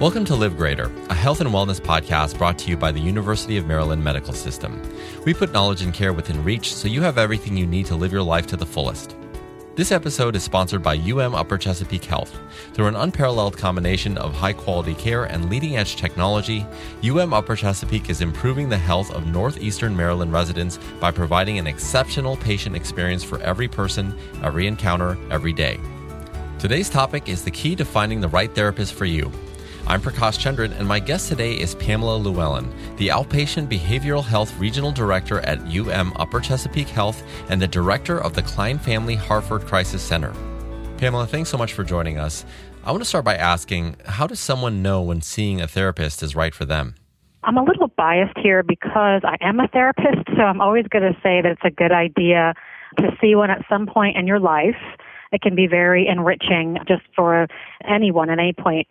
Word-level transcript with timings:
Welcome 0.00 0.24
to 0.26 0.36
Live 0.36 0.56
Greater, 0.56 0.92
a 1.10 1.14
health 1.14 1.40
and 1.40 1.50
wellness 1.50 1.80
podcast 1.80 2.38
brought 2.38 2.56
to 2.60 2.70
you 2.70 2.76
by 2.76 2.92
the 2.92 3.00
University 3.00 3.56
of 3.56 3.66
Maryland 3.66 4.04
Medical 4.04 4.32
System. 4.32 4.80
We 5.24 5.34
put 5.34 5.50
knowledge 5.52 5.82
and 5.82 5.92
care 5.92 6.12
within 6.12 6.44
reach 6.44 6.72
so 6.72 6.86
you 6.86 7.02
have 7.02 7.18
everything 7.18 7.56
you 7.56 7.66
need 7.66 7.86
to 7.86 7.96
live 7.96 8.12
your 8.12 8.22
life 8.22 8.46
to 8.46 8.56
the 8.56 8.64
fullest. 8.64 9.16
This 9.74 9.90
episode 9.90 10.36
is 10.36 10.44
sponsored 10.44 10.84
by 10.84 10.98
UM 10.98 11.34
Upper 11.34 11.58
Chesapeake 11.58 12.04
Health. 12.04 12.38
Through 12.74 12.86
an 12.86 12.94
unparalleled 12.94 13.58
combination 13.58 14.16
of 14.18 14.34
high 14.34 14.52
quality 14.52 14.94
care 14.94 15.24
and 15.24 15.50
leading 15.50 15.76
edge 15.76 15.96
technology, 15.96 16.64
UM 17.02 17.34
Upper 17.34 17.56
Chesapeake 17.56 18.08
is 18.08 18.20
improving 18.20 18.68
the 18.68 18.78
health 18.78 19.10
of 19.10 19.26
Northeastern 19.26 19.96
Maryland 19.96 20.32
residents 20.32 20.78
by 21.00 21.10
providing 21.10 21.58
an 21.58 21.66
exceptional 21.66 22.36
patient 22.36 22.76
experience 22.76 23.24
for 23.24 23.40
every 23.40 23.66
person, 23.66 24.16
every 24.44 24.68
encounter, 24.68 25.18
every 25.32 25.52
day. 25.52 25.80
Today's 26.60 26.88
topic 26.88 27.28
is 27.28 27.42
the 27.42 27.50
key 27.50 27.74
to 27.74 27.84
finding 27.84 28.20
the 28.20 28.28
right 28.28 28.54
therapist 28.54 28.94
for 28.94 29.04
you. 29.04 29.32
I'm 29.88 30.02
Prakash 30.02 30.38
Chandran, 30.38 30.78
and 30.78 30.86
my 30.86 31.00
guest 31.00 31.28
today 31.28 31.54
is 31.54 31.74
Pamela 31.76 32.18
Llewellyn, 32.18 32.70
the 32.98 33.08
Outpatient 33.08 33.70
Behavioral 33.70 34.22
Health 34.22 34.54
Regional 34.58 34.92
Director 34.92 35.40
at 35.40 35.60
UM 35.60 36.12
Upper 36.16 36.40
Chesapeake 36.40 36.88
Health 36.88 37.22
and 37.48 37.58
the 37.58 37.66
Director 37.66 38.20
of 38.20 38.34
the 38.34 38.42
Klein 38.42 38.78
Family 38.78 39.14
Harford 39.14 39.62
Crisis 39.62 40.02
Center. 40.02 40.34
Pamela, 40.98 41.26
thanks 41.26 41.48
so 41.48 41.56
much 41.56 41.72
for 41.72 41.84
joining 41.84 42.18
us. 42.18 42.44
I 42.84 42.90
want 42.90 43.02
to 43.02 43.08
start 43.08 43.24
by 43.24 43.36
asking 43.36 43.96
how 44.04 44.26
does 44.26 44.40
someone 44.40 44.82
know 44.82 45.00
when 45.00 45.22
seeing 45.22 45.62
a 45.62 45.66
therapist 45.66 46.22
is 46.22 46.36
right 46.36 46.54
for 46.54 46.66
them? 46.66 46.94
I'm 47.44 47.56
a 47.56 47.64
little 47.64 47.88
biased 47.88 48.36
here 48.36 48.62
because 48.62 49.22
I 49.24 49.38
am 49.40 49.58
a 49.58 49.68
therapist, 49.68 50.28
so 50.36 50.42
I'm 50.42 50.60
always 50.60 50.84
going 50.88 51.14
to 51.14 51.18
say 51.22 51.40
that 51.40 51.52
it's 51.52 51.64
a 51.64 51.70
good 51.70 51.92
idea 51.92 52.52
to 52.98 53.16
see 53.22 53.34
one 53.34 53.48
at 53.48 53.64
some 53.70 53.86
point 53.86 54.18
in 54.18 54.26
your 54.26 54.38
life. 54.38 54.76
It 55.32 55.40
can 55.40 55.54
be 55.54 55.66
very 55.66 56.06
enriching 56.06 56.76
just 56.86 57.04
for 57.16 57.48
anyone 57.88 58.28
at 58.28 58.38
any 58.38 58.52
point 58.52 58.86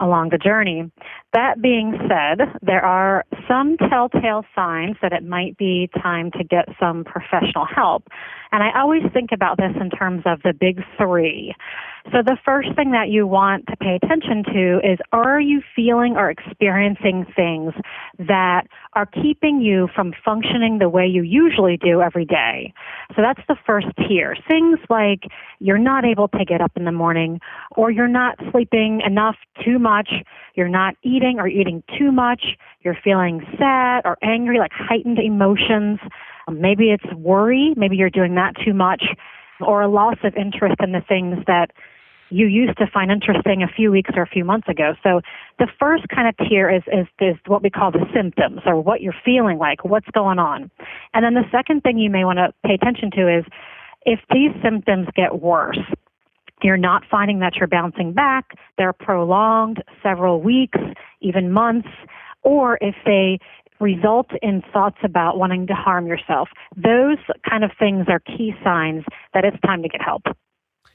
along 0.00 0.30
the 0.30 0.38
journey. 0.38 0.90
That 1.32 1.60
being 1.60 1.98
said, 2.08 2.40
there 2.62 2.84
are 2.84 3.24
some 3.48 3.76
telltale 3.76 4.44
signs 4.54 4.96
that 5.02 5.12
it 5.12 5.24
might 5.24 5.56
be 5.56 5.90
time 6.02 6.30
to 6.32 6.44
get 6.44 6.68
some 6.80 7.04
professional 7.04 7.66
help. 7.66 8.08
And 8.52 8.62
I 8.62 8.78
always 8.80 9.02
think 9.12 9.30
about 9.32 9.56
this 9.56 9.72
in 9.80 9.90
terms 9.90 10.22
of 10.26 10.42
the 10.42 10.52
big 10.52 10.80
three. 10.96 11.54
So 12.10 12.18
the 12.20 12.36
first 12.44 12.74
thing 12.74 12.90
that 12.90 13.10
you 13.10 13.28
want 13.28 13.66
to 13.68 13.76
pay 13.76 13.94
attention 14.02 14.42
to 14.52 14.80
is 14.82 14.98
are 15.12 15.40
you 15.40 15.62
feeling 15.74 16.16
or 16.16 16.30
experiencing 16.30 17.24
things 17.36 17.72
that 18.18 18.66
are 18.94 19.06
keeping 19.06 19.60
you 19.60 19.88
from 19.94 20.12
functioning 20.24 20.78
the 20.78 20.88
way 20.88 21.06
you 21.06 21.22
usually 21.22 21.76
do 21.76 22.02
every 22.02 22.24
day? 22.24 22.74
So 23.14 23.22
that's 23.22 23.40
the 23.46 23.56
first 23.64 23.86
tier. 24.08 24.36
Things 24.48 24.80
like 24.90 25.30
you're 25.60 25.78
not 25.78 26.04
able 26.04 26.26
to 26.28 26.44
get 26.44 26.60
up 26.60 26.72
in 26.76 26.84
the 26.84 26.92
morning 26.92 27.40
or 27.76 27.92
you're 27.92 28.08
not 28.08 28.36
sleeping 28.50 29.00
enough 29.06 29.36
too 29.64 29.78
much, 29.78 30.10
you're 30.54 30.68
not 30.68 30.96
eating 31.04 31.38
or 31.38 31.46
eating 31.46 31.84
too 31.96 32.10
much, 32.10 32.42
you're 32.80 32.98
feeling 33.04 33.46
sad 33.58 34.02
or 34.04 34.18
angry, 34.22 34.58
like 34.58 34.72
heightened 34.74 35.20
emotions. 35.20 36.00
Maybe 36.50 36.90
it's 36.90 37.14
worry, 37.14 37.74
maybe 37.76 37.96
you're 37.96 38.10
doing 38.10 38.34
that 38.34 38.54
too 38.64 38.74
much 38.74 39.04
or 39.60 39.82
a 39.82 39.88
loss 39.88 40.16
of 40.24 40.34
interest 40.34 40.76
in 40.82 40.90
the 40.90 41.02
things 41.08 41.36
that 41.46 41.70
you 42.32 42.46
used 42.46 42.78
to 42.78 42.86
find 42.86 43.10
interesting 43.10 43.62
a 43.62 43.68
few 43.68 43.90
weeks 43.90 44.10
or 44.16 44.22
a 44.22 44.26
few 44.26 44.44
months 44.44 44.68
ago. 44.68 44.94
So 45.02 45.20
the 45.58 45.68
first 45.78 46.08
kind 46.08 46.26
of 46.28 46.48
tier 46.48 46.70
is, 46.70 46.82
is, 46.86 47.06
is 47.20 47.36
what 47.46 47.62
we 47.62 47.70
call 47.70 47.90
the 47.90 48.06
symptoms 48.14 48.60
or 48.64 48.80
what 48.80 49.02
you're 49.02 49.14
feeling 49.24 49.58
like, 49.58 49.84
what's 49.84 50.08
going 50.12 50.38
on. 50.38 50.70
And 51.12 51.24
then 51.24 51.34
the 51.34 51.44
second 51.52 51.82
thing 51.82 51.98
you 51.98 52.10
may 52.10 52.24
want 52.24 52.38
to 52.38 52.54
pay 52.66 52.74
attention 52.74 53.10
to 53.12 53.38
is 53.38 53.44
if 54.06 54.20
these 54.32 54.50
symptoms 54.62 55.08
get 55.14 55.40
worse, 55.40 55.78
you're 56.62 56.76
not 56.76 57.02
finding 57.10 57.40
that 57.40 57.56
you're 57.56 57.68
bouncing 57.68 58.12
back, 58.12 58.52
they're 58.78 58.92
prolonged 58.92 59.82
several 60.02 60.40
weeks, 60.40 60.78
even 61.20 61.52
months, 61.52 61.88
or 62.42 62.78
if 62.80 62.94
they 63.04 63.38
result 63.80 64.30
in 64.40 64.62
thoughts 64.72 64.98
about 65.02 65.38
wanting 65.38 65.66
to 65.66 65.74
harm 65.74 66.06
yourself. 66.06 66.48
Those 66.76 67.18
kind 67.48 67.64
of 67.64 67.72
things 67.78 68.06
are 68.08 68.20
key 68.20 68.54
signs 68.64 69.04
that 69.34 69.44
it's 69.44 69.60
time 69.60 69.82
to 69.82 69.88
get 69.88 70.00
help. 70.00 70.22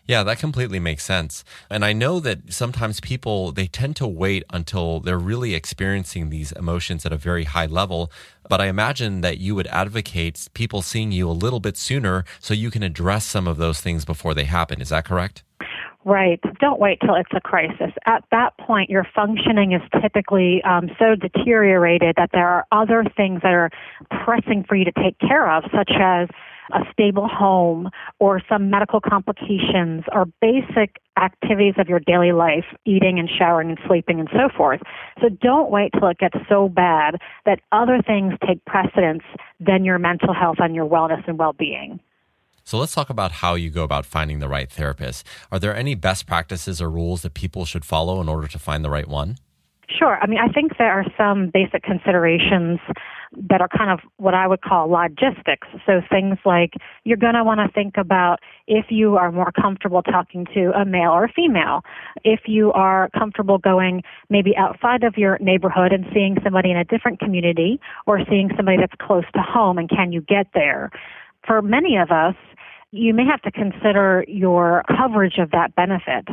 Yeah, 0.08 0.24
that 0.24 0.40
completely 0.40 0.80
makes 0.80 1.04
sense. 1.04 1.44
And 1.70 1.84
I 1.84 1.92
know 1.92 2.22
that 2.22 2.54
sometimes 2.54 3.02
people 3.02 3.52
they 3.52 3.68
tend 3.68 3.98
to 3.98 4.08
wait 4.08 4.44
until 4.52 5.02
they're 5.02 5.20
really 5.20 5.54
experiencing 5.54 6.30
these 6.30 6.54
emotions 6.54 7.06
at 7.06 7.12
a 7.12 7.18
very 7.18 7.44
high 7.44 7.66
level, 7.66 8.10
but 8.50 8.62
I 8.62 8.68
imagine 8.68 9.20
that 9.22 9.38
you 9.38 9.54
would 9.56 9.68
advocate 9.68 10.48
people 10.54 10.82
seeing 10.82 11.12
you 11.12 11.30
a 11.30 11.32
little 11.32 11.60
bit 11.60 11.76
sooner 11.76 12.24
so 12.40 12.54
you 12.54 12.72
can 12.72 12.84
address 12.84 13.26
some 13.26 13.48
of 13.48 13.58
those 13.58 13.82
things 13.82 14.06
before 14.06 14.34
they 14.34 14.46
happen. 14.46 14.80
Is 14.80 14.90
that 14.90 15.04
correct? 15.04 15.44
Right. 16.06 16.40
Don't 16.62 16.80
wait 16.80 17.00
till 17.02 17.16
it's 17.16 17.32
a 17.36 17.42
crisis. 17.42 17.92
At 18.06 18.24
that 18.32 18.58
point, 18.58 18.90
your 18.90 19.06
functioning 19.14 19.74
is 19.74 19.82
typically 20.02 20.62
um, 20.64 20.90
so 20.98 21.16
deteriorated 21.16 22.16
that 22.16 22.30
there 22.32 22.48
are 22.48 22.66
other 22.72 23.04
things 23.18 23.42
that 23.42 23.52
are 23.52 23.70
pressing 24.24 24.64
for 24.64 24.76
you 24.78 24.86
to 24.86 24.92
take 24.94 25.20
care 25.20 25.52
of, 25.52 25.66
such 25.76 25.92
as 26.00 26.30
a 26.74 26.82
stable 26.92 27.28
home 27.28 27.90
or 28.20 28.42
some 28.50 28.70
medical 28.70 29.00
complications 29.00 30.04
or 30.12 30.26
basic 30.42 30.98
activities 31.18 31.76
of 31.78 31.88
your 31.88 32.00
daily 32.00 32.32
life, 32.32 32.66
eating 32.86 33.20
and 33.20 33.30
showering 33.30 33.70
and 33.70 33.80
sleeping 33.88 34.20
and 34.20 34.30
so 34.32 34.50
forth. 34.56 34.82
So 35.22 35.30
don't 35.30 35.72
wait 35.72 35.92
till 35.98 36.08
it 36.08 36.18
gets 36.18 36.38
so 36.50 36.70
bad 36.70 37.16
that 37.46 37.60
other 37.72 38.02
things 38.06 38.34
take 38.46 38.64
precedence 38.66 39.24
than 39.60 39.84
your 39.86 40.00
mental 40.00 40.34
health 40.34 40.58
and 40.60 40.76
your 40.76 40.88
wellness 40.88 41.28
and 41.28 41.38
well 41.38 41.54
being. 41.54 42.00
So 42.64 42.78
let's 42.78 42.94
talk 42.94 43.10
about 43.10 43.32
how 43.32 43.56
you 43.56 43.70
go 43.70 43.84
about 43.84 44.06
finding 44.06 44.40
the 44.40 44.50
right 44.50 44.70
therapist. 44.70 45.26
Are 45.54 45.60
there 45.60 45.74
any 45.74 45.96
best 45.96 46.28
practices 46.28 46.82
or 46.82 46.90
rules 46.90 47.22
that 47.22 47.34
people 47.34 47.64
should 47.64 47.86
follow 47.86 48.20
in 48.20 48.28
order 48.28 48.48
to 48.48 48.60
find 48.60 48.84
the 48.84 48.90
right 48.90 49.08
one? 49.08 49.38
Sure. 49.90 50.20
I 50.22 50.28
mean, 50.28 50.40
I 50.40 50.52
think 50.52 50.78
there 50.78 50.92
are 50.92 51.06
some 51.18 51.50
basic 51.50 51.82
considerations 51.84 52.80
that 53.34 53.62
are 53.62 53.68
kind 53.68 53.92
of 53.92 54.00
what 54.18 54.34
I 54.34 54.48
would 54.48 54.62
call 54.62 54.90
logistics. 54.90 55.68
So 55.86 56.02
things 56.10 56.38
like 56.46 56.74
you're 57.04 57.18
going 57.18 57.34
to 57.34 57.44
want 57.44 57.60
to 57.60 57.72
think 57.74 57.96
about 57.98 58.40
if 58.68 58.86
you 58.90 59.18
are 59.18 59.32
more 59.32 59.52
comfortable 59.52 60.02
talking 60.02 60.46
to 60.54 60.72
a 60.80 60.86
male 60.86 61.12
or 61.12 61.26
a 61.26 61.32
female, 61.32 61.82
if 62.24 62.42
you 62.46 62.72
are 62.74 63.10
comfortable 63.18 63.58
going 63.58 64.04
maybe 64.30 64.56
outside 64.56 65.04
of 65.04 65.18
your 65.18 65.38
neighborhood 65.40 65.92
and 65.92 66.06
seeing 66.14 66.38
somebody 66.44 66.72
in 66.72 66.78
a 66.78 66.86
different 66.86 67.20
community 67.20 67.80
or 68.06 68.20
seeing 68.30 68.50
somebody 68.56 68.78
that's 68.78 68.96
close 69.02 69.26
to 69.34 69.42
home 69.42 69.78
and 69.78 69.90
can 69.90 70.12
you 70.12 70.22
get 70.22 70.48
there. 70.54 70.90
For 71.46 71.62
many 71.62 71.98
of 71.98 72.12
us, 72.12 72.36
you 72.92 73.14
may 73.14 73.26
have 73.26 73.42
to 73.42 73.52
consider 73.52 74.24
your 74.28 74.84
coverage 74.88 75.38
of 75.40 75.52
that 75.52 75.76
benefit. 75.76 76.28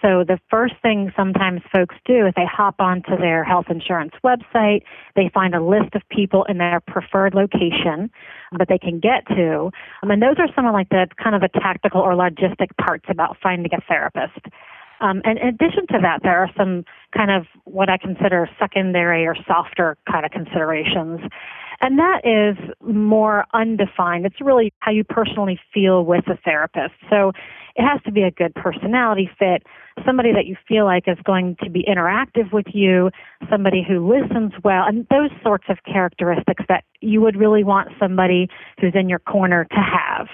So 0.00 0.24
the 0.24 0.38
first 0.50 0.74
thing 0.80 1.12
sometimes 1.16 1.60
folks 1.74 1.96
do 2.06 2.26
is 2.26 2.32
they 2.34 2.46
hop 2.46 2.76
onto 2.78 3.16
their 3.16 3.44
health 3.44 3.66
insurance 3.68 4.12
website, 4.24 4.82
they 5.16 5.30
find 5.34 5.54
a 5.54 5.62
list 5.62 5.94
of 5.94 6.02
people 6.10 6.44
in 6.48 6.58
their 6.58 6.80
preferred 6.86 7.34
location 7.34 8.10
that 8.58 8.68
they 8.68 8.78
can 8.78 9.00
get 9.00 9.26
to. 9.28 9.70
Um, 10.02 10.10
and 10.10 10.22
those 10.22 10.36
are 10.38 10.48
some 10.56 10.66
of 10.66 10.72
like 10.72 10.88
the 10.88 11.08
kind 11.22 11.34
of 11.34 11.42
the 11.42 11.48
tactical 11.60 12.00
or 12.00 12.12
logistic 12.12 12.68
parts 12.80 13.04
about 13.08 13.36
finding 13.42 13.72
a 13.74 13.80
therapist. 13.86 14.46
Um, 15.00 15.20
and 15.24 15.38
in 15.38 15.48
addition 15.48 15.86
to 15.88 15.98
that, 16.02 16.20
there 16.22 16.38
are 16.38 16.50
some 16.56 16.84
kind 17.16 17.30
of 17.30 17.46
what 17.64 17.88
I 17.88 17.98
consider 17.98 18.48
secondary 18.58 19.26
or 19.26 19.36
softer 19.46 19.96
kind 20.10 20.24
of 20.24 20.32
considerations. 20.32 21.20
And 21.80 21.98
that 21.98 22.22
is 22.24 22.56
more 22.82 23.44
undefined. 23.54 24.26
It's 24.26 24.40
really 24.40 24.72
how 24.80 24.90
you 24.90 25.04
personally 25.04 25.60
feel 25.72 26.04
with 26.04 26.26
a 26.26 26.36
therapist. 26.44 26.94
So 27.08 27.32
it 27.76 27.82
has 27.82 28.02
to 28.02 28.12
be 28.12 28.22
a 28.22 28.32
good 28.32 28.54
personality 28.56 29.30
fit, 29.38 29.62
somebody 30.04 30.32
that 30.32 30.46
you 30.46 30.56
feel 30.66 30.84
like 30.84 31.04
is 31.06 31.18
going 31.24 31.56
to 31.62 31.70
be 31.70 31.84
interactive 31.88 32.52
with 32.52 32.66
you, 32.74 33.10
somebody 33.48 33.84
who 33.86 34.12
listens 34.12 34.52
well, 34.64 34.84
and 34.86 35.06
those 35.10 35.30
sorts 35.44 35.66
of 35.68 35.78
characteristics 35.84 36.64
that 36.68 36.82
you 37.00 37.20
would 37.20 37.36
really 37.36 37.62
want 37.62 37.90
somebody 38.00 38.48
who's 38.80 38.94
in 38.96 39.08
your 39.08 39.20
corner 39.20 39.64
to 39.64 39.76
have. 39.76 40.26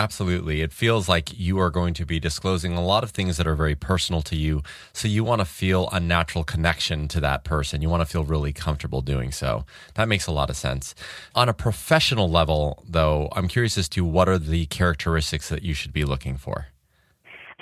Absolutely. 0.00 0.62
It 0.62 0.72
feels 0.72 1.10
like 1.10 1.38
you 1.38 1.58
are 1.58 1.68
going 1.68 1.92
to 1.92 2.06
be 2.06 2.18
disclosing 2.18 2.72
a 2.72 2.82
lot 2.82 3.04
of 3.04 3.10
things 3.10 3.36
that 3.36 3.46
are 3.46 3.54
very 3.54 3.74
personal 3.74 4.22
to 4.22 4.34
you. 4.34 4.62
So 4.94 5.08
you 5.08 5.22
want 5.24 5.42
to 5.42 5.44
feel 5.44 5.90
a 5.92 6.00
natural 6.00 6.42
connection 6.42 7.06
to 7.08 7.20
that 7.20 7.44
person. 7.44 7.82
You 7.82 7.90
want 7.90 8.00
to 8.00 8.06
feel 8.06 8.24
really 8.24 8.54
comfortable 8.54 9.02
doing 9.02 9.30
so. 9.30 9.66
That 9.96 10.08
makes 10.08 10.26
a 10.26 10.32
lot 10.32 10.48
of 10.48 10.56
sense. 10.56 10.94
On 11.34 11.50
a 11.50 11.52
professional 11.52 12.30
level, 12.30 12.82
though, 12.88 13.28
I'm 13.32 13.46
curious 13.46 13.76
as 13.76 13.90
to 13.90 14.02
what 14.02 14.26
are 14.26 14.38
the 14.38 14.64
characteristics 14.66 15.50
that 15.50 15.64
you 15.64 15.74
should 15.74 15.92
be 15.92 16.06
looking 16.06 16.38
for 16.38 16.68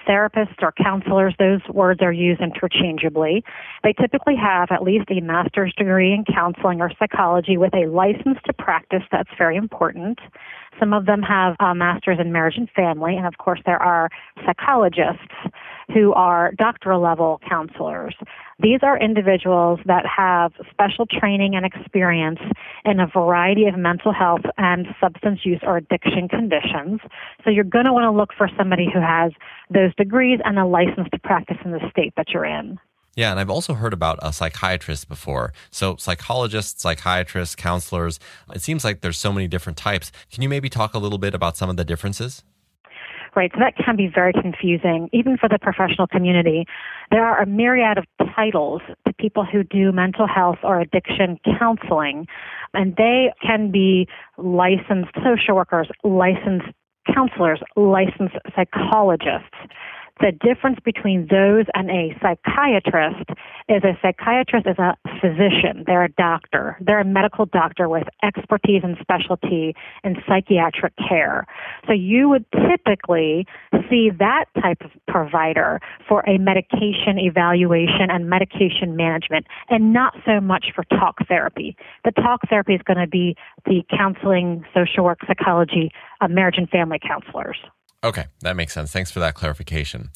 therapists 0.09 0.63
or 0.63 0.73
counselors, 0.73 1.35
those 1.39 1.61
words 1.69 2.01
are 2.01 2.13
used 2.13 2.41
interchangeably. 2.41 3.45
They 3.85 3.93
typically 3.93 4.37
have 4.37 4.69
at 4.71 4.83
least 4.83 5.11
a 5.11 5.21
master's 5.21 5.75
degree 5.77 6.15
in 6.15 6.25
counseling 6.25 6.81
or 6.81 6.91
psychology 6.99 7.59
with 7.59 7.75
a 7.75 7.87
license 7.87 8.39
to 8.47 8.53
practice. 8.55 9.03
That's 9.13 9.29
very 9.37 9.57
important. 9.57 10.19
Some 10.79 10.93
of 10.93 11.07
them 11.07 11.23
have 11.23 11.57
a 11.61 11.75
master's 11.75 12.19
in 12.21 12.33
marriage 12.33 12.57
and 12.57 12.71
family, 12.71 13.17
and 13.17 13.27
of 13.27 13.39
course, 13.39 13.61
there 13.67 13.81
are 13.83 14.09
psychologists 14.45 15.35
who 15.93 16.13
are 16.13 16.53
doctoral 16.59 17.01
level 17.01 17.41
counselors. 17.49 18.15
These 18.61 18.81
are 18.83 18.99
individuals 18.99 19.81
that 19.87 20.05
have 20.05 20.53
special 20.71 21.07
training 21.07 21.55
and 21.55 21.65
experience 21.65 22.41
in 22.85 23.01
a 23.01 23.07
variety 23.07 23.67
of 23.67 23.79
mental 23.79 24.13
health 24.13 24.43
and 24.59 24.87
substance 25.01 25.41
use 25.45 25.61
or 25.63 25.79
addiction 25.79 26.29
conditions. 26.29 27.01
So 27.45 27.51
you're 27.51 27.65
going 27.65 27.87
to 27.87 27.93
want 27.93 28.05
to 28.05 28.11
look 28.11 28.31
for 28.37 28.51
somebody 28.57 28.89
who 28.93 29.01
has 29.01 29.33
those 29.71 29.95
degrees 29.95 30.41
and 30.45 30.59
a 30.59 30.67
license 30.67 31.09
to 31.13 31.19
practice 31.21 31.59
in 31.65 31.71
the 31.71 31.81
state 31.91 32.13
that 32.17 32.31
you're 32.31 32.45
in. 32.45 32.79
Yeah, 33.19 33.33
and 33.33 33.41
I've 33.41 33.51
also 33.51 33.75
heard 33.75 33.93
about 33.93 34.21
a 34.23 34.33
psychiatrist 34.33 35.09
before. 35.09 35.53
So, 35.73 35.97
psychologists, 35.97 36.81
psychiatrists, 36.81 37.57
counselors, 37.57 38.21
it 38.55 38.63
seems 38.63 38.85
like 38.85 39.01
there's 39.01 39.19
so 39.19 39.33
many 39.33 39.49
different 39.49 39.77
types. 39.77 40.13
Can 40.31 40.45
you 40.45 40.49
maybe 40.49 40.69
talk 40.69 40.95
a 40.95 41.01
little 41.01 41.19
bit 41.19 41.35
about 41.35 41.57
some 41.57 41.69
of 41.69 41.77
the 41.77 41.85
differences? 41.85 42.45
Right, 43.35 43.51
so 43.53 43.59
that 43.59 43.75
can 43.77 43.97
be 43.97 44.07
very 44.07 44.33
confusing, 44.33 45.11
even 45.13 45.37
for 45.37 45.49
the 45.49 45.59
professional 45.59 46.07
community. 46.07 46.65
There 47.11 47.27
are 47.27 47.43
a 47.43 47.47
myriad 47.47 47.99
of 47.99 48.05
titles 48.37 48.83
to 49.05 49.13
people 49.15 49.45
who 49.45 49.65
do 49.65 49.91
mental 49.91 50.29
health 50.29 50.59
or 50.63 50.79
addiction 50.81 51.41
counseling, 51.59 52.29
and 52.73 52.95
they 52.95 53.33
can 53.45 53.73
be 53.73 54.07
licensed 54.37 55.11
social 55.25 55.57
workers, 55.57 55.89
licensed 56.05 56.69
counselors, 57.13 57.61
licensed 57.75 58.37
psychologists. 58.55 59.59
The 60.21 60.33
difference 60.33 60.79
between 60.85 61.29
those 61.31 61.67
and 61.75 61.91
a 61.91 62.17
psychiatrist 62.21 63.31
is 63.69 63.85
a 63.85 63.97
psychiatrist 64.03 64.67
is 64.67 64.79
a 64.79 64.97
physician. 65.21 65.85
They're 65.87 66.05
a 66.05 66.13
doctor. 66.13 66.77
They're 66.81 67.01
a 67.01 67.05
medical 67.05 67.47
doctor 67.47 67.89
with 67.89 68.05
expertise 68.25 68.83
and 68.83 68.97
specialty 69.01 69.77
in 70.03 70.17
psychiatric 70.27 70.95
care. 71.09 71.47
So 71.87 71.93
you 71.93 72.29
would 72.29 72.45
typically 72.51 73.47
see 73.89 74.11
that 74.19 74.47
type 74.61 74.81
of 74.81 74.91
provider 75.07 75.81
for 76.09 76.21
a 76.29 76.39
medication 76.39 77.19
evaluation 77.19 78.11
and 78.11 78.29
medication 78.29 78.97
management 78.97 79.47
and 79.69 79.93
not 79.93 80.15
so 80.27 80.41
much 80.41 80.73
for 80.75 80.83
talk 80.85 81.17
therapy. 81.29 81.77
The 82.05 82.11
talk 82.11 82.41
therapy 82.49 82.75
is 82.75 82.83
going 82.83 82.99
to 82.99 83.07
be 83.07 83.37
the 83.67 83.85
counseling, 83.97 84.65
social 84.75 85.05
work, 85.05 85.21
psychology, 85.27 85.93
uh, 86.21 86.29
marriage 86.29 86.57
and 86.59 86.69
family 86.69 86.99
counselors. 86.99 87.59
Okay, 88.05 88.27
that 88.41 88.55
makes 88.55 88.73
sense. 88.73 88.93
Thanks 88.93 89.11
for 89.11 89.21
that 89.21 89.35
clarification. 89.35 90.11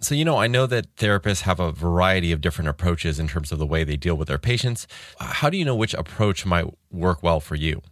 So, 0.00 0.14
you 0.14 0.24
know, 0.24 0.38
I 0.38 0.46
know 0.46 0.66
that 0.66 0.96
therapists 0.96 1.42
have 1.42 1.60
a 1.60 1.70
variety 1.70 2.32
of 2.32 2.40
different 2.40 2.68
approaches 2.68 3.20
in 3.20 3.28
terms 3.28 3.52
of 3.52 3.58
the 3.58 3.66
way 3.66 3.84
they 3.84 3.96
deal 3.96 4.16
with 4.16 4.28
their 4.28 4.38
patients. 4.38 4.86
How 5.20 5.50
do 5.50 5.58
you 5.58 5.64
know 5.64 5.74
which 5.74 5.94
approach 5.94 6.46
might 6.46 6.64
work 6.90 7.22
well 7.22 7.38
for 7.38 7.54
you? 7.54 7.82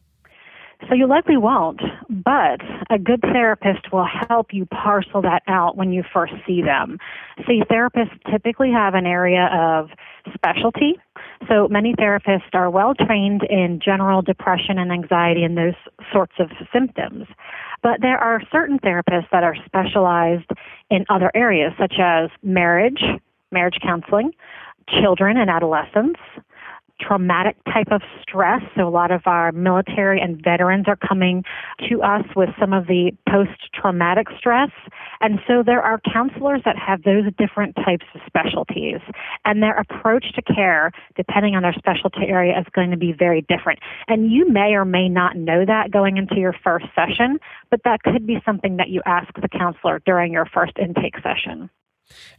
So 0.88 0.94
you 0.94 1.06
likely 1.06 1.36
won't, 1.36 1.80
but 2.28 2.60
a 2.90 2.98
good 2.98 3.22
therapist 3.22 3.90
will 3.90 4.06
help 4.28 4.48
you 4.52 4.66
parcel 4.66 5.22
that 5.22 5.42
out 5.48 5.78
when 5.78 5.94
you 5.94 6.02
first 6.12 6.34
see 6.46 6.60
them. 6.60 6.98
See, 7.46 7.62
therapists 7.70 8.20
typically 8.30 8.70
have 8.70 8.92
an 8.92 9.06
area 9.06 9.48
of 9.50 9.88
specialty. 10.34 11.00
So 11.48 11.68
many 11.68 11.94
therapists 11.94 12.52
are 12.52 12.68
well 12.68 12.92
trained 12.94 13.44
in 13.44 13.80
general 13.82 14.20
depression 14.20 14.76
and 14.78 14.92
anxiety 14.92 15.42
and 15.42 15.56
those 15.56 15.72
sorts 16.12 16.34
of 16.38 16.50
symptoms. 16.70 17.28
But 17.82 18.02
there 18.02 18.18
are 18.18 18.42
certain 18.52 18.78
therapists 18.78 19.30
that 19.32 19.42
are 19.42 19.56
specialized 19.64 20.50
in 20.90 21.06
other 21.08 21.30
areas, 21.34 21.72
such 21.78 21.94
as 21.98 22.28
marriage, 22.42 23.02
marriage 23.50 23.78
counseling, 23.82 24.32
children 25.00 25.38
and 25.38 25.48
adolescents, 25.48 26.20
traumatic 27.00 27.56
type 27.64 27.88
of 27.90 28.02
stress. 28.22 28.62
So 28.76 28.86
a 28.86 28.90
lot 28.90 29.10
of 29.10 29.22
our 29.26 29.52
military 29.52 30.20
and 30.20 30.42
veterans 30.42 30.86
are 30.88 30.96
coming 30.96 31.44
to 31.88 32.02
us 32.02 32.24
with 32.36 32.50
some 32.58 32.72
of 32.72 32.86
the 32.86 33.12
post-traumatic 33.28 34.26
stress. 34.38 34.70
And 35.20 35.38
so 35.46 35.62
there 35.64 35.82
are 35.82 36.00
counselors 36.12 36.62
that 36.64 36.76
have 36.76 37.02
those 37.02 37.24
different 37.38 37.76
types 37.76 38.06
of 38.14 38.20
specialties. 38.26 39.00
And 39.44 39.62
their 39.62 39.78
approach 39.78 40.32
to 40.34 40.42
care, 40.42 40.92
depending 41.16 41.54
on 41.54 41.62
their 41.62 41.74
specialty 41.74 42.26
area, 42.28 42.58
is 42.58 42.66
going 42.72 42.90
to 42.90 42.96
be 42.96 43.12
very 43.12 43.42
different. 43.42 43.80
And 44.06 44.30
you 44.30 44.48
may 44.48 44.74
or 44.74 44.84
may 44.84 45.08
not 45.08 45.36
know 45.36 45.64
that 45.64 45.90
going 45.90 46.16
into 46.16 46.36
your 46.36 46.54
first 46.64 46.86
session, 46.94 47.38
but 47.70 47.80
that 47.84 48.02
could 48.02 48.26
be 48.26 48.38
something 48.44 48.76
that 48.76 48.88
you 48.88 49.02
ask 49.06 49.32
the 49.40 49.48
counselor 49.48 50.00
during 50.04 50.32
your 50.32 50.46
first 50.46 50.72
intake 50.78 51.16
session. 51.22 51.70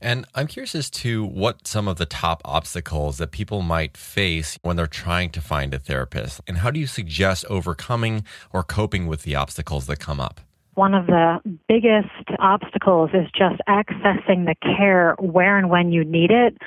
And 0.02 0.26
I'm 0.36 0.48
curious 0.48 0.76
as 0.76 0.90
to 0.92 1.24
what 1.26 1.68
some 1.68 1.88
of 1.88 1.98
the 1.98 2.06
top 2.06 2.42
obstacles 2.46 3.18
that 3.18 3.32
people 3.32 3.62
might 3.62 3.98
face 3.98 4.58
when 4.62 4.76
they're 4.76 4.88
trying 4.88 5.30
to 5.32 5.42
find 5.42 5.74
a 5.74 5.80
therapist. 5.80 6.42
And 6.48 6.60
how 6.60 6.72
do 6.72 6.80
you 6.80 6.88
suggest 6.88 7.46
overcoming 7.50 8.26
or 8.52 8.64
coping 8.64 9.08
with 9.08 9.24
the 9.24 9.36
obstacles 9.36 9.88
that 9.88 10.00
come 10.00 10.20
up? 10.20 10.42
One 10.76 10.94
of 10.94 11.08
the 11.08 11.42
biggest 11.68 12.08
obstacles 12.40 13.10
is 13.14 13.28
just 13.32 13.62
accessing 13.68 14.46
the 14.46 14.56
care 14.62 15.16
where 15.20 15.58
and 15.58 15.70
when 15.70 15.92
you 15.92 16.06
need 16.06 16.32
it. 16.32 16.58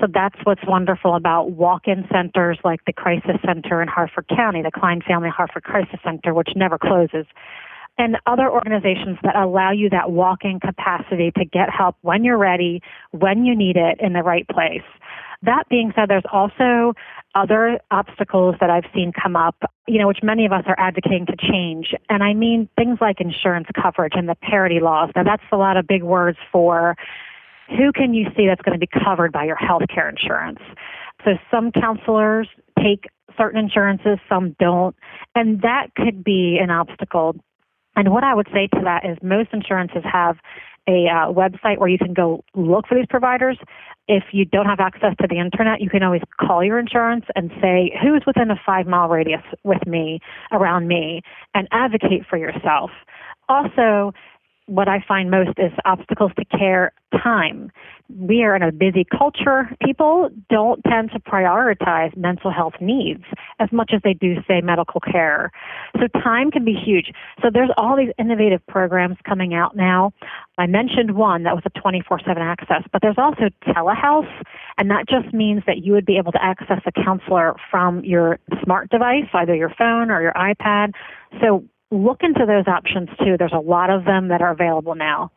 So 0.00 0.06
that's 0.12 0.36
what's 0.44 0.62
wonderful 0.66 1.16
about 1.16 1.50
walk-in 1.50 2.06
centers 2.10 2.58
like 2.64 2.84
the 2.86 2.92
Crisis 2.92 3.36
Center 3.44 3.82
in 3.82 3.88
Harford 3.88 4.28
County, 4.28 4.62
the 4.62 4.70
Klein 4.70 5.00
Family 5.06 5.28
Harford 5.28 5.64
Crisis 5.64 5.98
Center, 6.04 6.32
which 6.32 6.50
never 6.54 6.78
closes 6.78 7.26
and 7.98 8.16
other 8.26 8.50
organizations 8.50 9.18
that 9.22 9.36
allow 9.36 9.72
you 9.72 9.90
that 9.90 10.12
walk-in 10.12 10.60
capacity 10.60 11.32
to 11.36 11.44
get 11.44 11.68
help 11.68 11.96
when 12.02 12.24
you're 12.24 12.38
ready, 12.38 12.80
when 13.10 13.44
you 13.44 13.54
need 13.56 13.76
it 13.76 13.98
in 14.00 14.12
the 14.12 14.22
right 14.22 14.46
place. 14.48 14.82
That 15.42 15.64
being 15.68 15.92
said, 15.94 16.08
there's 16.08 16.24
also 16.32 16.94
other 17.34 17.78
obstacles 17.90 18.56
that 18.60 18.70
I've 18.70 18.86
seen 18.94 19.12
come 19.12 19.36
up, 19.36 19.56
you 19.86 19.98
know, 19.98 20.08
which 20.08 20.20
many 20.22 20.46
of 20.46 20.52
us 20.52 20.64
are 20.66 20.78
advocating 20.78 21.26
to 21.26 21.36
change. 21.36 21.94
And 22.08 22.22
I 22.22 22.34
mean 22.34 22.68
things 22.76 22.98
like 23.00 23.20
insurance 23.20 23.68
coverage 23.80 24.14
and 24.16 24.28
the 24.28 24.34
parity 24.34 24.80
laws. 24.80 25.10
Now 25.14 25.24
that's 25.24 25.42
a 25.52 25.56
lot 25.56 25.76
of 25.76 25.86
big 25.86 26.02
words 26.02 26.38
for 26.50 26.96
who 27.68 27.92
can 27.92 28.14
you 28.14 28.26
see 28.36 28.46
that's 28.46 28.62
going 28.62 28.78
to 28.78 28.84
be 28.84 28.88
covered 29.04 29.32
by 29.32 29.44
your 29.44 29.56
health 29.56 29.82
care 29.92 30.08
insurance. 30.08 30.60
So 31.24 31.32
some 31.50 31.70
counselors 31.70 32.48
take 32.82 33.08
certain 33.36 33.60
insurances, 33.60 34.18
some 34.28 34.56
don't. 34.58 34.96
And 35.34 35.60
that 35.62 35.88
could 35.96 36.24
be 36.24 36.58
an 36.60 36.70
obstacle 36.70 37.36
and 37.98 38.12
what 38.12 38.22
I 38.22 38.32
would 38.32 38.46
say 38.52 38.68
to 38.68 38.80
that 38.84 39.04
is 39.04 39.18
most 39.22 39.48
insurances 39.52 40.04
have 40.04 40.36
a 40.86 41.08
uh, 41.08 41.32
website 41.32 41.78
where 41.78 41.88
you 41.88 41.98
can 41.98 42.14
go 42.14 42.44
look 42.54 42.86
for 42.86 42.94
these 42.94 43.08
providers. 43.10 43.58
If 44.06 44.22
you 44.30 44.44
don't 44.44 44.66
have 44.66 44.78
access 44.78 45.14
to 45.20 45.26
the 45.28 45.38
internet, 45.38 45.80
you 45.80 45.90
can 45.90 46.04
always 46.04 46.22
call 46.40 46.62
your 46.62 46.78
insurance 46.78 47.24
and 47.34 47.50
say, 47.60 47.92
who 48.00 48.14
is 48.14 48.22
within 48.24 48.52
a 48.52 48.60
five 48.64 48.86
mile 48.86 49.08
radius 49.08 49.42
with 49.64 49.84
me, 49.84 50.20
around 50.52 50.86
me, 50.86 51.22
and 51.54 51.66
advocate 51.72 52.24
for 52.30 52.38
yourself. 52.38 52.90
Also, 53.48 54.14
what 54.68 54.86
I 54.86 55.02
find 55.06 55.30
most 55.30 55.58
is 55.58 55.72
obstacles 55.84 56.32
to 56.38 56.44
care 56.44 56.92
time. 57.22 57.72
We 58.14 58.42
are 58.42 58.54
in 58.54 58.62
a 58.62 58.70
busy 58.70 59.04
culture. 59.04 59.70
People 59.84 60.28
don't 60.50 60.82
tend 60.84 61.10
to 61.12 61.20
prioritize 61.20 62.14
mental 62.16 62.50
health 62.50 62.74
needs 62.80 63.24
as 63.58 63.70
much 63.72 63.92
as 63.94 64.02
they 64.04 64.12
do, 64.12 64.36
say, 64.46 64.60
medical 64.60 65.00
care. 65.00 65.50
So 65.98 66.06
time 66.20 66.50
can 66.50 66.64
be 66.64 66.74
huge. 66.74 67.12
So 67.42 67.48
there's 67.52 67.70
all 67.76 67.96
these 67.96 68.12
innovative 68.18 68.64
programs 68.66 69.16
coming 69.26 69.54
out 69.54 69.74
now. 69.74 70.12
I 70.58 70.66
mentioned 70.66 71.16
one 71.16 71.44
that 71.44 71.54
was 71.54 71.64
a 71.64 71.80
24 71.80 72.20
7 72.26 72.42
access, 72.42 72.82
but 72.92 73.00
there's 73.00 73.18
also 73.18 73.48
telehealth, 73.66 74.30
and 74.76 74.90
that 74.90 75.08
just 75.08 75.32
means 75.32 75.62
that 75.66 75.78
you 75.78 75.92
would 75.92 76.06
be 76.06 76.18
able 76.18 76.32
to 76.32 76.42
access 76.42 76.80
a 76.84 76.92
counselor 76.92 77.56
from 77.70 78.04
your 78.04 78.38
smart 78.62 78.90
device, 78.90 79.28
either 79.32 79.54
your 79.54 79.72
phone 79.78 80.10
or 80.10 80.20
your 80.20 80.32
iPad. 80.32 80.92
So 81.40 81.64
look 81.90 82.18
into 82.22 82.44
those 82.46 82.66
options 82.66 83.08
too. 83.18 83.36
There's 83.38 83.52
a 83.52 83.60
lot 83.60 83.90
of 83.90 84.04
them 84.04 84.28
that 84.28 84.42
are 84.42 84.50
available 84.50 84.94
now. 84.94 85.32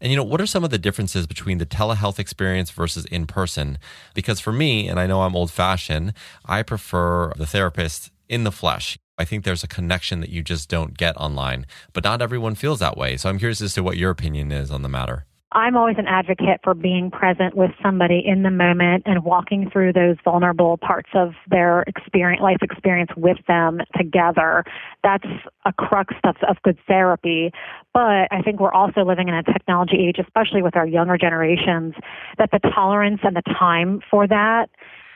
And 0.00 0.12
you 0.12 0.16
know, 0.16 0.24
what 0.24 0.40
are 0.40 0.46
some 0.46 0.62
of 0.62 0.70
the 0.70 0.78
differences 0.78 1.26
between 1.26 1.58
the 1.58 1.66
telehealth 1.66 2.18
experience 2.18 2.70
versus 2.70 3.04
in 3.06 3.26
person? 3.26 3.78
Because 4.14 4.38
for 4.38 4.52
me, 4.52 4.88
and 4.88 5.00
I 5.00 5.06
know 5.06 5.22
I'm 5.22 5.34
old 5.34 5.50
fashioned, 5.50 6.12
I 6.44 6.62
prefer 6.62 7.32
the 7.36 7.46
therapist 7.46 8.12
in 8.28 8.44
the 8.44 8.52
flesh. 8.52 8.96
I 9.18 9.24
think 9.24 9.42
there's 9.42 9.64
a 9.64 9.68
connection 9.68 10.20
that 10.20 10.30
you 10.30 10.44
just 10.44 10.68
don't 10.68 10.96
get 10.96 11.16
online, 11.16 11.66
but 11.92 12.04
not 12.04 12.22
everyone 12.22 12.54
feels 12.54 12.78
that 12.78 12.96
way. 12.96 13.16
So 13.16 13.28
I'm 13.28 13.38
curious 13.38 13.60
as 13.60 13.74
to 13.74 13.82
what 13.82 13.96
your 13.96 14.10
opinion 14.10 14.52
is 14.52 14.70
on 14.70 14.82
the 14.82 14.88
matter. 14.88 15.24
I'm 15.52 15.76
always 15.76 15.96
an 15.96 16.06
advocate 16.06 16.60
for 16.62 16.74
being 16.74 17.10
present 17.10 17.56
with 17.56 17.70
somebody 17.82 18.22
in 18.24 18.42
the 18.42 18.50
moment 18.50 19.04
and 19.06 19.24
walking 19.24 19.70
through 19.70 19.94
those 19.94 20.16
vulnerable 20.22 20.76
parts 20.76 21.08
of 21.14 21.32
their 21.48 21.82
experience, 21.82 22.42
life 22.42 22.58
experience 22.60 23.10
with 23.16 23.38
them 23.46 23.80
together. 23.96 24.64
That's 25.02 25.24
a 25.64 25.72
crux 25.72 26.14
of, 26.24 26.36
of 26.46 26.56
good 26.64 26.78
therapy. 26.86 27.50
But 27.94 28.28
I 28.30 28.42
think 28.44 28.60
we're 28.60 28.72
also 28.72 29.06
living 29.06 29.28
in 29.28 29.34
a 29.34 29.42
technology 29.42 30.06
age, 30.06 30.16
especially 30.18 30.60
with 30.60 30.76
our 30.76 30.86
younger 30.86 31.16
generations, 31.16 31.94
that 32.36 32.50
the 32.50 32.60
tolerance 32.74 33.20
and 33.22 33.34
the 33.34 33.42
time 33.58 34.02
for 34.10 34.26
that 34.26 34.68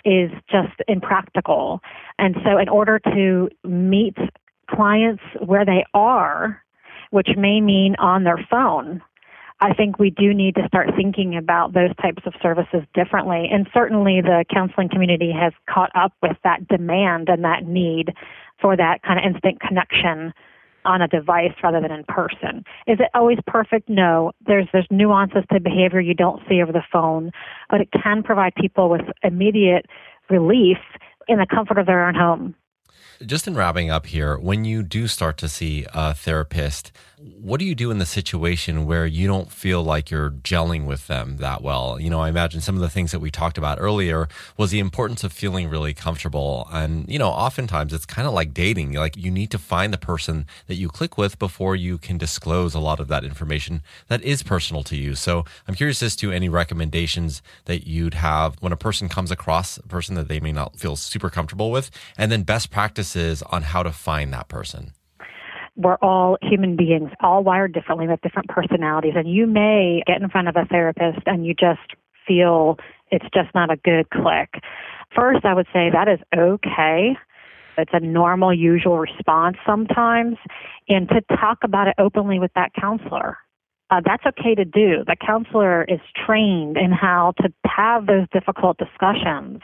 is 0.07 0.31
just 0.51 0.81
impractical. 0.89 1.81
And 2.19 2.37
so, 2.43 2.57
in 2.57 2.71
order 2.71 2.99
to 3.01 3.51
meet 3.65 4.17
clients 4.71 5.23
where 5.45 5.67
they 5.67 5.85
are, 5.93 6.63
which 7.11 7.29
may 7.37 7.61
mean 7.61 7.97
on 7.99 8.25
their 8.25 8.45
phone, 8.51 9.03
I 9.63 9.73
think 9.75 10.01
we 10.01 10.11
do 10.11 10.35
need 10.35 10.57
to 10.57 10.67
start 10.67 10.89
thinking 10.97 11.37
about 11.37 11.73
those 11.73 11.95
types 12.03 12.25
of 12.27 12.35
services 12.43 12.83
differently. 12.95 13.49
And 13.51 13.69
certainly 13.73 14.21
the 14.21 14.45
counseling 14.53 14.89
community 14.89 15.31
has 15.31 15.53
caught 15.71 15.93
up 15.95 16.13
with 16.21 16.37
that 16.43 16.67
demand 16.67 17.29
and 17.29 17.45
that 17.45 17.65
need 17.65 18.13
for 18.61 18.77
that 18.77 19.05
kind 19.05 19.21
of 19.21 19.25
instant 19.25 19.61
connection 19.61 20.35
on 20.85 21.01
a 21.01 21.07
device 21.07 21.53
rather 21.63 21.81
than 21.81 21.93
in 21.93 22.03
person. 22.09 22.65
Is 22.89 22.99
it 22.99 23.09
always 23.15 23.39
perfect? 23.47 23.89
No. 23.89 24.33
There's 24.45 24.67
there's 24.73 24.89
nuances 24.91 25.45
to 25.53 25.61
behavior 25.61 26.01
you 26.01 26.15
don't 26.15 26.43
see 26.49 26.61
over 26.61 26.73
the 26.73 26.83
phone, 26.93 27.31
but 27.71 27.81
it 27.81 27.89
can 28.03 28.25
provide 28.25 28.57
people 28.57 28.91
with 28.91 29.03
immediate 29.23 29.87
relief 30.29 30.79
in 31.29 31.39
the 31.39 31.47
comfort 31.47 31.79
of 31.79 31.87
their 31.87 32.05
own 32.05 32.17
home. 32.17 32.57
Just 33.25 33.47
in 33.47 33.55
wrapping 33.55 33.91
up 33.91 34.07
here, 34.07 34.37
when 34.37 34.65
you 34.65 34.83
do 34.83 35.07
start 35.07 35.37
to 35.39 35.49
see 35.49 35.87
a 35.93 36.13
therapist, 36.15 36.91
what 37.41 37.61
do 37.61 37.65
you 37.65 37.77
do 37.77 37.93
in 37.93 37.99
the 37.99 38.07
situation 38.07 38.85
where 38.85 39.07
you 39.07 39.29
don't 39.29 39.53
feel 39.53 39.85
like 39.85 40.11
you're 40.11 40.31
gelling 40.31 40.87
with 40.87 41.07
them 41.07 41.37
that 41.37 41.63
well? 41.63 42.01
You 42.01 42.11
know, 42.11 42.21
I 42.21 42.29
imagine 42.29 42.61
some 42.61 42.75
of 42.75 42.81
the 42.81 42.89
things 42.89 43.13
that 43.13 43.21
we 43.21 43.31
talked 43.31 43.57
about 43.57 43.79
earlier 43.81 44.29
was 44.57 44.73
the 44.73 44.81
importance 44.81 45.23
of 45.23 45.33
feeling 45.33 45.69
really 45.69 45.95
comfortable. 45.95 46.67
And, 46.73 47.09
you 47.09 47.21
know, 47.21 47.29
oftentimes 47.29 47.93
it's 47.93 48.07
kind 48.07 48.27
of 48.27 48.35
like 48.35 48.53
dating. 48.53 48.95
Like 48.95 49.17
you 49.17 49.31
need 49.31 49.53
to 49.53 49.59
find 49.59 49.93
the 49.93 49.99
person 49.99 50.47
that 50.67 50.75
you 50.75 50.89
click 50.89 51.17
with 51.17 51.39
before 51.39 51.77
you 51.77 51.97
can 51.97 52.19
disclose 52.19 52.75
a 52.75 52.81
lot 52.81 52.99
of 52.99 53.07
that 53.09 53.25
information 53.25 53.83
that 54.09 54.23
is 54.23 54.43
personal 54.43 54.83
to 54.85 54.97
you. 54.97 55.15
So 55.15 55.45
I'm 55.69 55.77
curious 55.77 56.03
as 56.03 56.17
to 56.17 56.33
any 56.33 56.49
recommendations 56.49 57.41
that 57.67 57.87
you'd 57.87 58.15
have 58.15 58.57
when 58.61 58.73
a 58.73 58.77
person 58.77 59.09
comes 59.09 59.31
across 59.31 59.77
a 59.77 59.87
person 59.87 60.17
that 60.17 60.27
they 60.27 60.41
may 60.41 60.53
not 60.53 60.77
feel 60.77 60.97
super 60.97 61.31
comfortable 61.31 61.71
with, 61.71 61.89
and 62.19 62.33
then 62.33 62.43
best 62.43 62.73
on 63.17 63.63
how 63.63 63.83
to 63.83 63.93
find 63.93 64.33
that 64.33 64.49
person 64.49 64.93
we're 65.77 65.97
all 66.03 66.37
human 66.43 66.77
beings, 66.77 67.11
all 67.21 67.43
wired 67.43 67.73
differently 67.73 68.07
with 68.07 68.21
different 68.21 68.49
personalities. 68.49 69.15
And 69.17 69.33
you 69.33 69.47
may 69.47 70.03
get 70.07 70.21
in 70.21 70.29
front 70.29 70.49
of 70.49 70.57
a 70.57 70.65
therapist 70.67 71.21
and 71.27 71.47
you 71.47 71.55
just 71.55 71.81
feel 72.27 72.79
it's 73.11 73.25
just 73.35 73.55
not 73.55 73.71
a 73.71 73.77
good 73.77 74.11
click. 74.11 74.63
First, 75.15 75.45
I 75.45 75.55
would 75.55 75.67
say 75.73 75.91
that 75.91 76.09
is 76.09 76.19
okay. 76.37 77.17
It's 77.79 77.91
a 77.95 78.01
normal, 78.01 78.53
usual 78.53 78.99
response 78.99 79.57
sometimes. 79.67 80.37
And 80.89 81.09
to 81.09 81.23
talk 81.37 81.59
about 81.63 81.89
it 81.89 81.95
openly 81.99 82.39
with 82.39 82.53
that 82.55 82.73
counselor. 82.79 83.39
Uh, 83.91 84.01
that's 84.05 84.25
okay 84.27 84.55
to 84.55 84.65
do. 84.65 85.05
The 85.07 85.17
counselor 85.21 85.85
is 85.85 86.01
trained 86.27 86.79
in 86.79 86.93
how 86.93 87.35
to 87.43 87.53
have 87.67 88.07
those 88.07 88.27
difficult 88.33 88.79
discussions. 88.79 89.61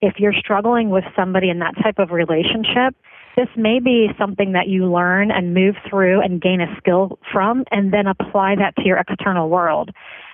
If 0.00 0.14
you're 0.18 0.34
struggling 0.34 0.90
with 0.90 1.04
somebody 1.16 1.50
in 1.50 1.60
that 1.60 1.74
type 1.82 1.98
of 1.98 2.10
relationship, 2.10 2.94
this 3.36 3.48
may 3.56 3.80
be 3.80 4.08
something 4.18 4.52
that 4.52 4.68
you 4.68 4.86
learn 4.86 5.30
and 5.30 5.54
move 5.54 5.74
through 5.88 6.20
and 6.22 6.40
gain 6.40 6.60
a 6.60 6.76
skill 6.76 7.18
from 7.32 7.64
and 7.70 7.92
then 7.92 8.06
apply 8.06 8.54
that 8.56 8.76
to 8.76 8.82
your 8.84 8.98
external 8.98 9.48
world. 9.48 9.90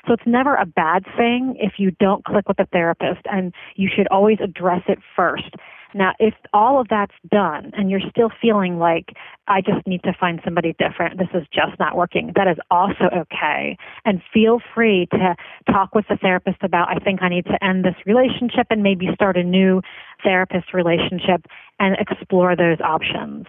So 0.07 0.13
it's 0.13 0.27
never 0.27 0.55
a 0.55 0.67
bad 0.67 1.05
thing 1.17 1.57
if 1.59 1.75
you 1.79 1.93
don't 1.93 2.25
click 2.25 2.49
with 2.49 2.59
a 2.59 2.67
therapist 2.67 3.21
and 3.25 3.55
you 3.77 3.89
should 3.95 4.09
always 4.09 4.39
address 4.43 4.83
it 4.89 4.99
first. 5.17 5.55
Now, 5.95 6.13
if 6.19 6.35
all 6.53 6.81
of 6.81 6.89
that's 6.89 7.15
done 7.31 7.73
and 7.77 7.91
you're 7.91 8.01
still 8.11 8.31
feeling 8.41 8.79
like, 8.79 9.15
I 9.49 9.61
just 9.61 9.87
need 9.87 10.03
to 10.05 10.13
find 10.19 10.41
somebody 10.45 10.75
different, 10.79 11.19
this 11.19 11.29
is 11.35 11.47
just 11.53 11.79
not 11.79 11.97
working, 11.97 12.33
that 12.37 12.47
is 12.47 12.59
also 12.71 13.05
okay. 13.17 13.77
And 14.05 14.23
feel 14.33 14.61
free 14.75 15.09
to 15.13 15.35
talk 15.71 15.95
with 15.95 16.07
the 16.09 16.17
therapist 16.17 16.63
about, 16.63 16.89
I 16.89 16.97
think 16.97 17.23
I 17.23 17.29
need 17.29 17.47
to 17.47 17.65
end 17.65 17.85
this 17.85 17.97
relationship 18.07 18.67
and 18.71 18.83
maybe 18.83 19.09
start 19.15 19.37
a 19.37 19.43
new 19.43 19.83
therapist 20.23 20.73
relationship 20.73 21.47
and 21.79 21.97
explore 21.99 22.55
those 22.55 22.81
options. 22.81 23.47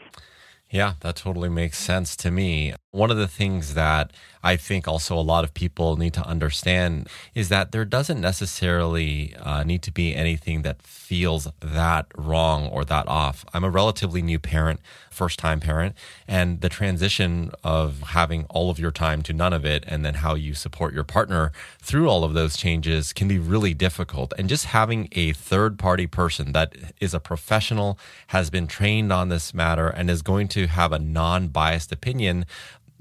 Yeah, 0.69 0.93
that 1.01 1.17
totally 1.17 1.49
makes 1.49 1.77
sense 1.77 2.15
to 2.17 2.31
me. 2.31 2.73
One 2.91 3.11
of 3.11 3.17
the 3.17 3.27
things 3.27 3.73
that 3.73 4.13
I 4.43 4.55
think 4.55 4.87
also 4.87 5.17
a 5.17 5.21
lot 5.21 5.43
of 5.43 5.53
people 5.53 5.97
need 5.97 6.13
to 6.13 6.25
understand 6.25 7.07
is 7.35 7.49
that 7.49 7.71
there 7.71 7.85
doesn't 7.85 8.19
necessarily 8.19 9.35
uh, 9.37 9.63
need 9.63 9.81
to 9.83 9.91
be 9.91 10.15
anything 10.15 10.61
that 10.63 10.81
feels 10.81 11.47
that 11.59 12.07
wrong 12.15 12.67
or 12.67 12.85
that 12.85 13.07
off. 13.07 13.45
I'm 13.53 13.63
a 13.63 13.69
relatively 13.69 14.21
new 14.21 14.39
parent, 14.39 14.79
first 15.09 15.39
time 15.39 15.59
parent, 15.59 15.95
and 16.27 16.61
the 16.61 16.69
transition 16.69 17.51
of 17.63 18.01
having 18.01 18.45
all 18.49 18.69
of 18.69 18.79
your 18.79 18.91
time 18.91 19.21
to 19.23 19.33
none 19.33 19.53
of 19.53 19.65
it 19.65 19.83
and 19.87 20.05
then 20.05 20.15
how 20.15 20.35
you 20.35 20.53
support 20.53 20.93
your 20.93 21.03
partner 21.03 21.51
through 21.79 22.09
all 22.09 22.23
of 22.23 22.33
those 22.33 22.57
changes 22.57 23.13
can 23.13 23.27
be 23.27 23.39
really 23.39 23.73
difficult. 23.73 24.33
And 24.37 24.49
just 24.49 24.65
having 24.65 25.09
a 25.11 25.33
third 25.33 25.77
party 25.77 26.07
person 26.07 26.53
that 26.53 26.75
is 26.99 27.13
a 27.13 27.19
professional, 27.19 27.99
has 28.27 28.49
been 28.49 28.67
trained 28.67 29.11
on 29.11 29.29
this 29.29 29.53
matter, 29.53 29.87
and 29.87 30.09
is 30.09 30.21
going 30.21 30.47
to 30.49 30.67
have 30.67 30.91
a 30.91 30.99
non 30.99 31.49
biased 31.49 31.91
opinion 31.91 32.45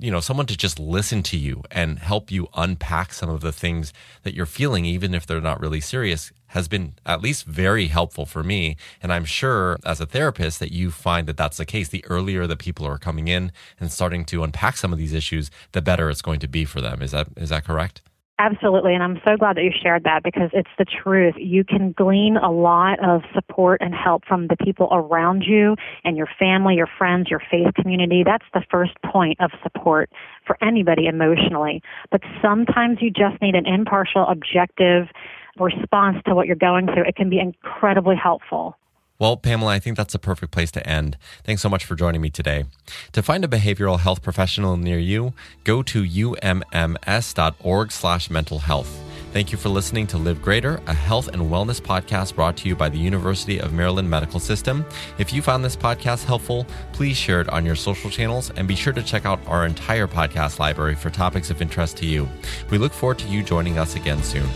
you 0.01 0.11
know, 0.11 0.21
someone 0.21 0.47
to 0.47 0.57
just 0.57 0.79
listen 0.79 1.23
to 1.25 1.37
you 1.37 1.63
and 1.71 1.99
help 1.99 2.31
you 2.31 2.49
unpack 2.55 3.13
some 3.13 3.29
of 3.29 3.41
the 3.41 3.53
things 3.53 3.93
that 4.23 4.35
you're 4.35 4.47
feeling, 4.47 4.85
even 4.85 5.15
if 5.15 5.27
they're 5.27 5.41
not 5.41 5.61
really 5.61 5.81
serious, 5.81 6.33
has 6.49 6.67
been 6.67 6.95
at 7.07 7.21
least 7.21 7.45
very 7.45 7.87
helpful 7.87 8.27
for 8.27 8.43
me. 8.43 8.77
And 9.03 9.13
I'm 9.13 9.25
sure 9.25 9.79
as 9.85 10.01
a 10.01 10.07
therapist 10.07 10.59
that 10.59 10.73
you 10.73 10.91
find 10.91 11.27
that 11.29 11.37
that's 11.37 11.59
the 11.59 11.67
case. 11.67 11.89
The 11.89 12.05
earlier 12.07 12.47
the 12.47 12.57
people 12.57 12.87
are 12.87 12.99
coming 12.99 13.29
in 13.29 13.53
and 13.79 13.93
starting 13.93 14.25
to 14.27 14.43
unpack 14.43 14.77
some 14.77 14.93
of 14.93 14.99
these 14.99 15.13
issues, 15.13 15.51
the 15.73 15.83
better 15.83 16.11
it's 16.11 16.23
going 16.23 16.41
to 16.41 16.49
be 16.49 16.65
for 16.65 16.81
them. 16.81 17.03
Is 17.03 17.13
that, 17.13 17.29
is 17.37 17.51
that 17.51 17.65
correct? 17.65 18.03
Absolutely, 18.41 18.95
and 18.95 19.03
I'm 19.03 19.21
so 19.23 19.37
glad 19.37 19.59
that 19.59 19.65
you 19.65 19.71
shared 19.83 20.05
that 20.05 20.23
because 20.23 20.49
it's 20.55 20.71
the 20.79 20.87
truth. 20.87 21.35
You 21.37 21.63
can 21.63 21.93
glean 21.93 22.39
a 22.39 22.51
lot 22.51 22.99
of 23.05 23.21
support 23.35 23.83
and 23.83 23.95
help 23.95 24.25
from 24.25 24.47
the 24.47 24.57
people 24.57 24.89
around 24.91 25.43
you 25.47 25.77
and 26.05 26.17
your 26.17 26.29
family, 26.39 26.75
your 26.75 26.89
friends, 26.97 27.29
your 27.29 27.43
faith 27.51 27.75
community. 27.75 28.23
That's 28.25 28.47
the 28.55 28.63
first 28.71 28.93
point 29.05 29.39
of 29.43 29.51
support 29.63 30.09
for 30.47 30.57
anybody 30.65 31.05
emotionally. 31.05 31.83
But 32.11 32.23
sometimes 32.41 33.03
you 33.03 33.11
just 33.11 33.43
need 33.43 33.57
an 33.57 33.67
impartial, 33.67 34.25
objective 34.27 35.09
response 35.59 36.17
to 36.27 36.35
what 36.35 36.47
you're 36.47 36.57
going 36.57 36.87
through. 36.87 37.05
It 37.07 37.17
can 37.17 37.29
be 37.29 37.41
incredibly 37.41 38.17
helpful. 38.17 38.79
Well, 39.21 39.37
Pamela, 39.37 39.73
I 39.73 39.79
think 39.79 39.99
that's 39.99 40.15
a 40.15 40.19
perfect 40.19 40.51
place 40.51 40.71
to 40.73 40.87
end. 40.89 41.19
Thanks 41.45 41.61
so 41.61 41.69
much 41.69 41.85
for 41.85 41.95
joining 41.95 42.23
me 42.23 42.31
today. 42.31 42.65
To 43.13 43.23
find 43.23 43.45
a 43.45 43.49
behavioral 43.49 44.01
health 44.01 44.23
professional 44.23 44.79
near 44.79 44.99
you, 44.99 45.35
go 45.63 45.83
to 45.83 46.03
umms.org 46.03 47.93
slash 47.93 48.31
mental 48.31 48.61
health. 48.61 48.99
Thank 49.35 49.53
you 49.53 49.59
for 49.59 49.69
listening 49.69 50.07
to 50.09 50.19
Live 50.19 50.41
Greater, 50.41 50.81
a 50.87 50.95
health 50.95 51.29
and 51.29 51.43
wellness 51.43 51.83
podcast 51.83 52.35
brought 52.35 52.57
to 52.57 52.69
you 52.69 52.75
by 52.75 52.89
the 52.89 52.99
University 52.99 53.61
of 53.61 53.75
Maryland 53.75 54.09
Medical 54.09 54.41
System. 54.41 54.87
If 55.19 55.35
you 55.35 55.43
found 55.43 55.63
this 55.63 55.77
podcast 55.77 56.25
helpful, 56.25 56.67
please 56.95 57.19
share 57.19 57.43
it 57.43 57.49
on 57.51 57.67
your 57.67 57.77
social 57.77 58.11
channels 58.11 58.51
and 58.57 58.67
be 58.67 58.75
sure 58.75 58.95
to 58.95 59.03
check 59.03 59.27
out 59.27 59.39
our 59.47 59.67
entire 59.67 60.09
podcast 60.09 60.59
library 60.59 60.95
for 60.95 61.11
topics 61.11 61.51
of 61.51 61.61
interest 61.61 61.99
to 61.99 62.07
you. 62.07 62.27
We 62.71 62.79
look 62.79 62.93
forward 62.93 63.19
to 63.19 63.29
you 63.29 63.43
joining 63.43 63.79
us 63.79 63.97
again 63.97 64.23
soon. 64.23 64.49